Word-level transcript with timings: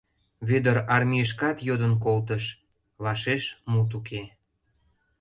Вӧдыр 0.47 0.77
армийышкат 0.95 1.57
йодын 1.67 1.93
колтыш, 2.03 2.43
вашеш 3.03 3.43
мут 3.71 3.91
уке. 3.99 4.21